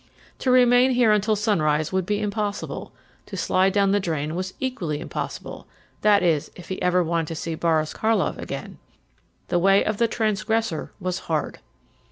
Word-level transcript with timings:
To 0.39 0.49
remain 0.49 0.89
here 0.89 1.11
until 1.11 1.35
sunrise 1.35 1.91
would 1.93 2.07
be 2.07 2.19
impossible; 2.23 2.91
to 3.27 3.37
slide 3.37 3.71
down 3.73 3.91
the 3.91 3.99
drain 3.99 4.33
was 4.33 4.55
equally 4.59 4.99
impossible 4.99 5.67
that 6.01 6.23
is, 6.23 6.49
if 6.55 6.69
he 6.69 6.81
ever 6.81 7.03
wanted 7.03 7.27
to 7.27 7.35
see 7.35 7.53
Boris 7.53 7.93
Karlov 7.93 8.39
again. 8.39 8.79
The 9.49 9.59
way 9.59 9.85
of 9.85 9.97
the 9.97 10.07
transgressor 10.07 10.91
was 10.99 11.19
hard. 11.29 11.59